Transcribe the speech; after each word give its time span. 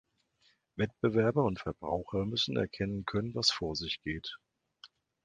Wettbewerber 0.77 1.43
und 1.43 1.59
Verbraucher 1.59 2.25
müssen 2.25 2.57
erkennen 2.57 3.05
können, 3.05 3.35
was 3.35 3.51
vor 3.51 3.75
sich 3.75 4.01
geht. 4.01 4.35